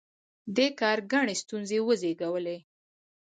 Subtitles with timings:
[0.55, 2.57] دې کار ګڼې ستونزې وزېږولې.